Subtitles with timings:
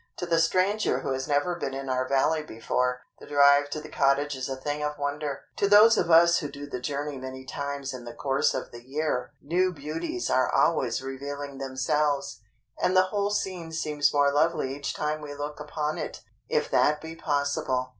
[0.17, 3.87] To the stranger who has never been in our Valley before, the drive to the
[3.87, 7.45] Cottage is a thing of wonder; to those of us who do the journey many
[7.45, 12.41] times in the course of the year new beauties are always revealing themselves,
[12.81, 16.99] and the whole scene seems more lovely each time we look upon it, if that
[16.99, 17.89] be possible.